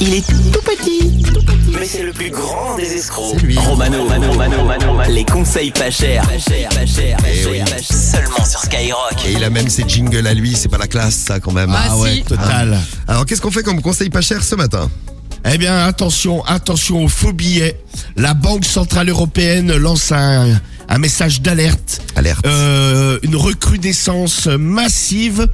[0.00, 1.22] Il est tout petit,
[1.78, 3.36] mais c'est le plus grand des escrocs.
[3.56, 6.22] Romano, Romano, Romano, Romano, les conseils pas chers.
[6.28, 7.58] Pas cher, pas cher, pas Eh cher, oui.
[7.60, 7.96] pas cher.
[7.96, 9.24] Seulement sur Skyrock.
[9.26, 11.72] Et il a même ses jingles à lui, c'est pas la classe ça quand même.
[11.74, 12.22] Ah, ouais, si.
[12.24, 12.78] total.
[13.08, 14.90] Alors qu'est-ce qu'on fait comme conseil pas cher ce matin?
[15.50, 17.80] Eh bien, attention, attention aux faux billets.
[18.16, 22.02] La Banque Centrale Européenne lance un, un message d'alerte.
[22.14, 22.46] Alerte.
[22.46, 25.48] Euh, une recrudescence massive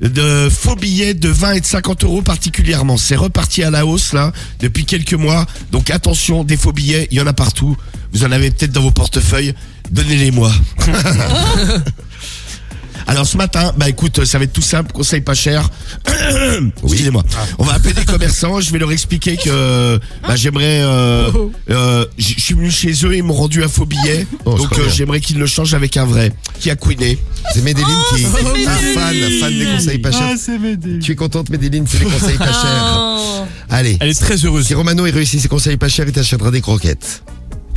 [0.00, 2.96] de faux billets de 20 et de 50 euros particulièrement.
[2.96, 5.46] C'est reparti à la hausse là depuis quelques mois.
[5.72, 7.76] Donc attention, des faux billets, il y en a partout.
[8.12, 9.54] Vous en avez peut-être dans vos portefeuilles.
[9.90, 10.52] Donnez-les-moi.
[13.08, 15.70] Alors ce matin, bah écoute, ça va être tout simple, conseil pas cher.
[16.84, 17.24] Excusez-moi.
[17.58, 20.80] On va appeler des commerçants, je vais leur expliquer que bah, j'aimerais.
[20.82, 21.30] Euh,
[21.70, 24.78] euh, j- je suis venu chez eux, ils m'ont rendu un faux billet, Oh, donc
[24.78, 26.32] euh, j'aimerais qu'ils le changent avec un vrai.
[26.60, 27.18] Qui a couiné
[27.54, 28.70] C'est Medellin qui c'est est Medellin.
[28.94, 30.36] fan, fan des conseils pas chers.
[30.38, 30.98] c'est Médée.
[30.98, 33.46] Tu es contente Medellin, c'est les conseils pas chers.
[33.70, 34.66] Allez, Elle est très heureuse.
[34.66, 37.22] si Romano il réussit ses conseils pas chers, il t'achètera des croquettes.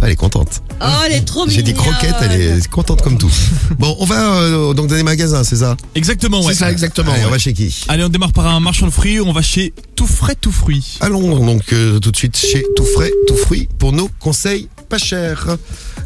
[0.02, 0.64] Elle est contente.
[0.82, 1.94] Oh, elle est trop J'ai dit mignonne.
[1.94, 3.32] croquettes, elle est contente comme tout.
[3.80, 6.54] Bon, on va euh, donc dans les magasins, c'est ça Exactement, ouais.
[6.54, 7.12] C'est ça exactement.
[7.12, 9.20] Allez, on va chez qui Allez, on démarre par un marchand de fruits.
[9.20, 10.98] On va chez Tout Frais, Tout Fruits.
[11.02, 14.98] Allons donc euh, tout de suite chez Tout Frais, Tout Fruit pour nos conseils pas
[14.98, 15.58] chers.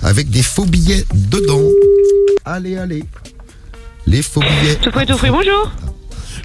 [0.03, 1.63] Avec des faux billets dedans.
[2.45, 3.03] Allez, allez.
[4.05, 4.75] Les faux billets.
[4.75, 5.71] Tout frais, tout frais, bonjour.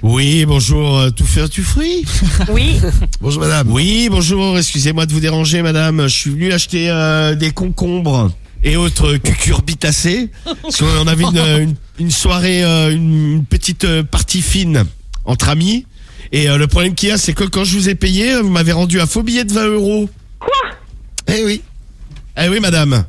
[0.03, 2.05] Oui, bonjour, euh, tout faire du fruit?
[2.49, 2.79] Oui,
[3.21, 3.69] Bonjour madame.
[3.71, 6.03] Oui, bonjour, excusez-moi de vous déranger, madame.
[6.07, 8.31] Je suis venu acheter euh, des concombres
[8.63, 10.29] et autres cucurbitacées.
[10.63, 14.85] Parce qu'on avait une, une, une soirée, euh, une, une petite euh, partie fine
[15.25, 15.85] entre amis.
[16.31, 18.49] Et euh, le problème qu'il y a, c'est que quand je vous ai payé, vous
[18.49, 20.09] m'avez rendu un faux billet de 20 euros.
[21.27, 21.61] Eh oui.
[22.37, 23.05] Eh oui, madame.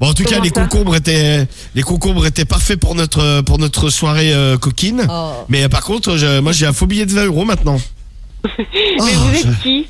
[0.00, 3.90] Bon, en tout cas, les concombres étaient, les concombres étaient parfaits pour notre, pour notre
[3.90, 5.06] soirée euh, coquine.
[5.10, 5.32] Oh.
[5.50, 7.78] Mais par contre, je- moi, j'ai un faux billet de 20 euros maintenant.
[8.58, 8.64] mais
[8.98, 9.86] Oh, vous je- êtes qui?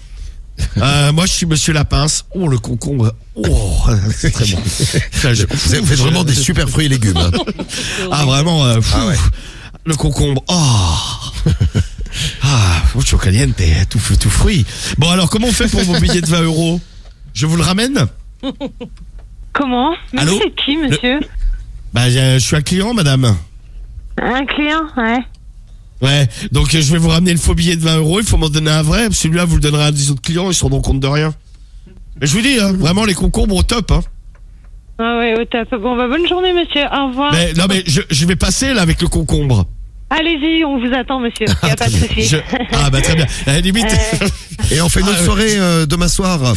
[0.78, 2.24] Euh, moi, je suis Monsieur Lapince.
[2.34, 3.14] Oh, le concombre.
[3.36, 3.78] Oh,
[4.14, 4.58] c'est très bon.
[5.12, 7.16] Ça, je- Vous avez fait vraiment des super fruits et légumes.
[7.16, 7.30] hein.
[8.10, 8.66] Ah, vraiment.
[8.66, 8.80] euh.
[8.92, 9.16] Ah ouais.
[9.86, 10.42] Le concombre.
[10.48, 11.50] Oh.
[12.42, 13.54] Ah, mucho caliente,
[13.88, 14.66] tout, tout fruit.
[14.98, 16.80] Bon, alors, comment on fait pour vos billets de 20 euros?
[17.32, 18.06] Je vous le ramène?
[19.60, 21.20] Comment Mais Allô êtes qui, monsieur
[21.92, 23.36] Bah, je je suis un client, madame.
[24.20, 25.18] Un client, ouais.
[26.02, 28.20] Ouais, donc euh, je vais vous ramener le faux billet de 20 euros.
[28.20, 29.08] Il faut m'en donner un vrai.
[29.10, 30.48] Celui-là, vous le donnerez à des autres clients.
[30.50, 31.34] Ils se rendront compte de rien.
[32.20, 33.90] Mais je vous dis, hein, vraiment, les concombres au top.
[33.90, 34.00] Hein.
[34.98, 35.68] Ah ouais, au top.
[35.80, 36.84] Bon, bah, bonne journée, monsieur.
[36.90, 37.32] Au revoir.
[37.32, 39.66] Mais non, mais je, je vais passer là avec le concombre.
[40.08, 41.46] Allez-y, on vous attend, monsieur.
[41.62, 42.22] Il n'y a pas de souci.
[42.22, 42.36] Je-
[42.72, 43.26] Ah bah très bien.
[43.46, 43.86] À la limite.
[44.22, 44.26] Euh,
[44.74, 46.54] Et on fait une autre Ah, soirée euh, demain soir.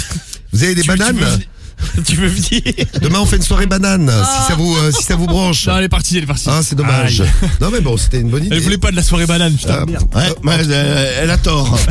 [0.53, 1.47] Vous avez des Tu- bananes tu veux, venir-
[2.05, 2.61] tu veux venir
[3.01, 4.09] Demain on fait une soirée banane.
[4.09, 5.67] Si ça vous, euh, si ça vous branche.
[5.67, 6.47] Non, elle est partie, elle est partie.
[6.49, 7.21] Ah, c'est dommage.
[7.21, 7.29] Aïe.
[7.61, 8.55] Non mais bon, c'était une bonne idée.
[8.55, 9.79] Elle voulait pas de la soirée banane, putain.
[9.81, 10.07] Ah, merde.
[10.15, 11.77] Ouais, ouais, euh, elle a tort.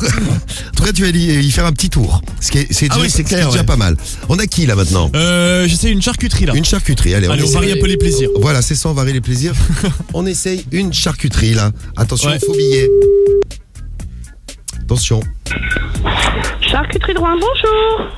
[0.00, 2.22] En tout cas, tu vas y, y faire un petit tour.
[2.40, 3.66] Ce qui est, c'est Ah déjà, oui, c'est ce qui est clair, déjà ouais.
[3.66, 3.96] pas mal.
[4.30, 5.10] On a qui là maintenant?
[5.14, 6.54] Euh, j'essaie une charcuterie là.
[6.54, 7.14] Une charcuterie.
[7.14, 8.30] Allez, Allez, on varie un peu les plaisirs.
[8.40, 9.52] Voilà, c'est ça, on varie les plaisirs.
[10.14, 11.70] on essaye une charcuterie là.
[11.96, 12.38] Attention, Ouais.
[12.38, 12.88] faux billet.
[14.82, 15.20] Attention.
[16.62, 18.10] Charcuterie Rouen, bonjour.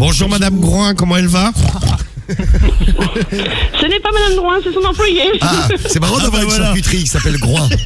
[0.00, 1.52] Bonjour Madame Groin, comment elle va?
[2.30, 5.20] Ce n'est pas Madame Drouin, c'est son employé.
[5.42, 6.64] Ah, c'est marrant d'avoir bah une voilà.
[6.68, 7.68] charcuterie qui s'appelle Groin.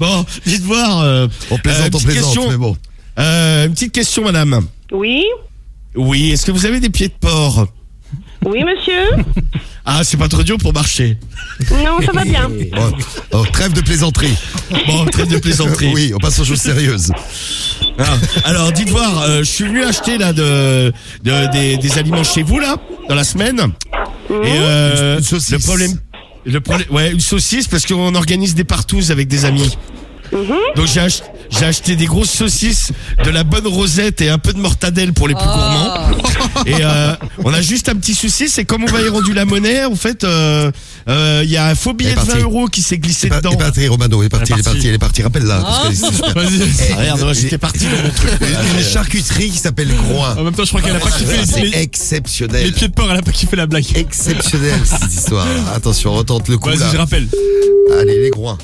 [0.00, 1.02] Bon, dites voir.
[1.02, 2.50] Euh, On plaisante, euh, on plaisante, question.
[2.50, 2.76] mais bon.
[3.20, 4.66] euh, une petite question, Madame.
[4.90, 5.24] Oui,
[5.94, 7.68] Oui, est-ce que vous avez des pieds de porc?
[8.44, 9.10] Oui, monsieur.
[9.92, 11.16] Ah, c'est pas trop dur pour marcher.
[11.72, 12.48] Non, ça va bien.
[12.72, 12.92] Bon,
[13.32, 14.36] oh, trêve de plaisanterie.
[14.86, 15.90] Bon, trêve de plaisanterie.
[15.92, 17.10] Oui, on passe aux choses sérieuses.
[17.98, 18.04] Ah,
[18.44, 20.92] alors, dites voir, euh, je suis venu acheter là de,
[21.24, 22.76] de- des, des aliments chez vous là
[23.08, 23.60] dans la semaine.
[24.30, 25.50] Et euh, Une- une saucisse.
[25.50, 25.92] le problème,
[26.46, 29.76] le problème, ouais, une saucisse parce qu'on organise des partouzes avec des amis.
[30.76, 32.92] Donc j'ai ach- j'ai acheté des grosses saucisses,
[33.24, 35.94] de la bonne rosette et un peu de mortadelle pour les plus gourmands.
[36.66, 39.44] Et euh, on a juste un petit souci, c'est comme on va y rendu la
[39.44, 40.70] monnaie, en fait, euh,
[41.08, 42.42] euh, il y a un faux billet de 20 partie.
[42.42, 43.56] euros qui s'est glissé Il est dedans.
[43.56, 45.22] parti, Romano, il est parti, il est Elle est parti, il est parti.
[45.22, 45.62] Rappelle-la.
[45.64, 45.88] Ah,
[46.96, 48.30] regarde, j'étais parti dans mon truc.
[48.76, 50.36] Une, charcuterie qui s'appelle Groin.
[50.36, 52.64] En même temps, je crois qu'elle a pas kiffé les, C'est exceptionnel.
[52.64, 53.84] les pieds de porc, elle a pas kiffé la blague.
[53.94, 55.46] Exceptionnel cette histoire.
[55.74, 57.28] Attention, retente le coup Vas-y, je rappelle.
[58.00, 58.58] Allez, les groins.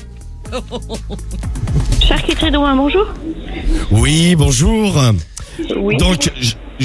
[1.99, 3.05] Charcuterie de Rouen, bonjour.
[3.91, 5.01] Oui, bonjour.
[5.77, 5.97] Oui.
[5.97, 6.31] Donc,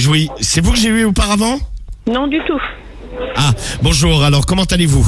[0.08, 1.58] oui, c'est vous que j'ai eu auparavant?
[2.06, 2.60] Non, du tout.
[3.36, 3.52] Ah,
[3.82, 5.06] bonjour, alors comment allez-vous?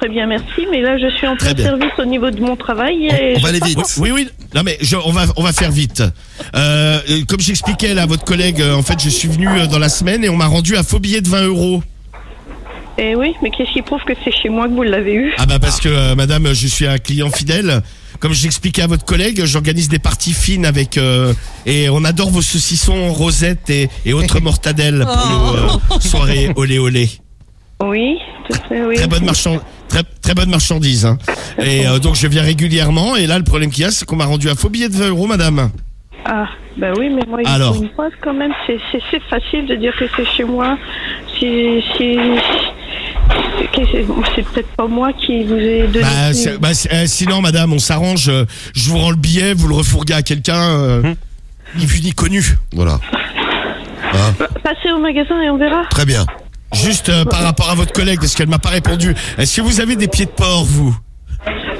[0.00, 0.66] Très bien, merci.
[0.70, 1.64] Mais là, je suis en Très plein bien.
[1.66, 3.06] service au niveau de mon travail.
[3.06, 3.78] Et On va aller vite.
[3.98, 4.28] Oui, oui.
[4.54, 6.02] Non, mais je- on va, on va faire vite.
[6.56, 6.98] Euh,
[7.28, 9.88] comme j'expliquais là à votre collègue, euh, en fait, je suis venu euh, dans la
[9.88, 11.82] semaine et on m'a rendu un faux billet de 20 euros.
[12.98, 15.32] Eh oui, mais qu'est-ce qui prouve que c'est chez moi que vous l'avez eu?
[15.38, 17.82] Ah bah parce que, euh, madame, je suis un client fidèle.
[18.20, 21.32] Comme j'expliquais à votre collègue, j'organise des parties fines avec euh,
[21.66, 26.78] et on adore vos saucissons rosettes et, et autres mortadelles pour nos euh, soirées olé
[26.78, 27.10] olé.
[27.82, 28.18] Oui,
[28.48, 28.96] tout à fait, oui.
[28.96, 29.58] Très bonne marchand,
[29.88, 31.06] très, très bonne marchandise.
[31.06, 31.18] Hein.
[31.58, 34.16] Et euh, donc je viens régulièrement et là le problème qu'il y a c'est qu'on
[34.16, 35.70] m'a rendu un faux billet de 20 euros, madame.
[36.26, 37.76] Ah, bah oui, mais moi, il Alors.
[37.76, 37.90] faut une
[38.22, 38.52] quand même.
[38.66, 40.78] C'est, c'est, c'est facile de dire que c'est chez moi.
[41.38, 42.16] Si, si,
[44.34, 46.04] c'est, peut-être pas moi qui vous ai donné.
[46.04, 48.28] Bah, bah, euh, sinon, madame, on s'arrange.
[48.28, 48.44] euh,
[48.74, 51.14] Je vous rends le billet, vous le refourguez à quelqu'un, euh,
[51.76, 52.56] ni vu ni connu.
[52.72, 53.00] Voilà.
[54.62, 55.84] Passez au magasin et on verra.
[55.90, 56.24] Très bien.
[56.72, 59.14] Juste euh, par rapport à votre collègue, parce qu'elle m'a pas répondu.
[59.38, 60.96] Est-ce que vous avez des pieds de porc, vous?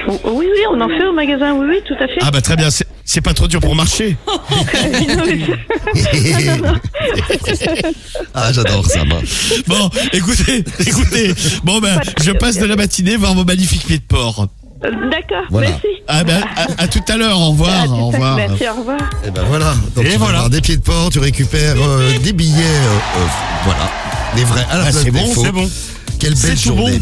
[0.08, 1.54] Oui, oui, on en fait au magasin.
[1.54, 2.18] Oui, oui, tout à fait.
[2.20, 4.16] Ah bah très bien, c'est- c'est pas trop dur pour marcher.
[8.34, 9.20] Ah, j'adore ça, moi.
[9.66, 11.32] Bon, écoutez, écoutez.
[11.62, 14.46] Bon ben, je passe de la matinée voir vos magnifiques pieds de porc.
[14.84, 15.70] Euh, D'accord, Voilà.
[15.70, 15.86] merci.
[16.08, 17.38] Ah ben, à, à tout à l'heure.
[17.40, 18.36] Au revoir, à au revoir.
[18.36, 18.98] Merci, au revoir.
[19.26, 19.74] Et ben voilà.
[19.94, 20.34] Donc Et tu vas voilà.
[20.38, 23.26] avoir des pieds de porc, tu récupères euh, des billets, euh, euh,
[23.64, 23.90] voilà,
[24.36, 25.44] des vrais à la Ah, place c'est des bon, faux.
[25.44, 25.70] C'est bon.
[26.18, 26.78] Quelle belle tout bon.
[26.78, 27.00] journée.